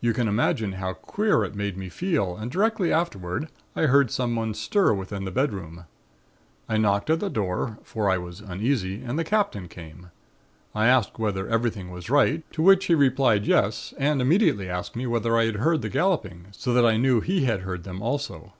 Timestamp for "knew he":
16.96-17.44